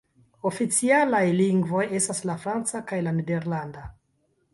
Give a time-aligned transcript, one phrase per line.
[0.49, 3.85] Oficialaj lingvoj estas la franca kaj la nederlanda.